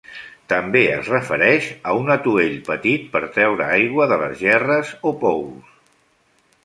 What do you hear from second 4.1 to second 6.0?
de les gerres o pous.